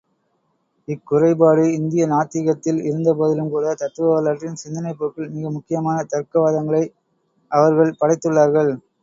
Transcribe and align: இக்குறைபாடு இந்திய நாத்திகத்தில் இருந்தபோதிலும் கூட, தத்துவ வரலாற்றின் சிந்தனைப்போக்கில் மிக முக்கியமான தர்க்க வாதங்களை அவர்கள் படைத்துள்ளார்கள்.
இக்குறைபாடு 0.87 1.65
இந்திய 1.73 2.05
நாத்திகத்தில் 2.07 2.79
இருந்தபோதிலும் 2.83 3.51
கூட, 3.51 3.75
தத்துவ 3.75 4.09
வரலாற்றின் 4.09 4.59
சிந்தனைப்போக்கில் 4.63 5.31
மிக 5.35 5.51
முக்கியமான 5.51 6.07
தர்க்க 6.09 6.45
வாதங்களை 6.45 6.83
அவர்கள் 7.51 7.97
படைத்துள்ளார்கள். 8.01 8.73